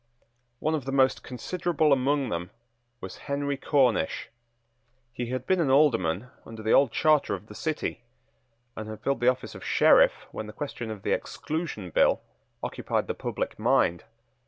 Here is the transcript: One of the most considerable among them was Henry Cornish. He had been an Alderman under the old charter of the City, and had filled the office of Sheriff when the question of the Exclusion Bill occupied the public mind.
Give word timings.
One 0.57 0.73
of 0.73 0.85
the 0.85 0.91
most 0.91 1.21
considerable 1.21 1.93
among 1.93 2.29
them 2.29 2.49
was 3.01 3.17
Henry 3.29 3.55
Cornish. 3.55 4.29
He 5.13 5.27
had 5.27 5.45
been 5.45 5.59
an 5.61 5.69
Alderman 5.69 6.31
under 6.43 6.63
the 6.63 6.71
old 6.71 6.91
charter 6.91 7.35
of 7.35 7.45
the 7.45 7.53
City, 7.53 8.01
and 8.75 8.89
had 8.89 9.01
filled 9.01 9.19
the 9.19 9.27
office 9.29 9.53
of 9.53 9.63
Sheriff 9.63 10.25
when 10.31 10.47
the 10.47 10.53
question 10.53 10.89
of 10.89 11.03
the 11.03 11.11
Exclusion 11.11 11.91
Bill 11.91 12.19
occupied 12.63 13.05
the 13.05 13.13
public 13.13 13.59
mind. 13.59 14.03